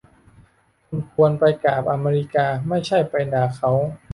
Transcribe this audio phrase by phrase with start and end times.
[0.89, 3.71] คุณควรไปกราบอเมริกา ไม่ใช่ไปด่าเขา